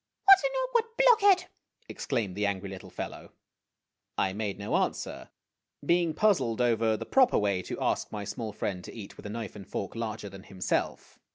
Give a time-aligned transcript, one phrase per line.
[0.25, 1.45] "What an awkward blockhead!"
[1.87, 3.29] exclaimed the angry little fel low.
[4.17, 5.29] I made no answer,
[5.85, 9.29] being puzzled over the proper way to ask my small friend to eat with a
[9.29, 11.19] knife and fork larger than himself.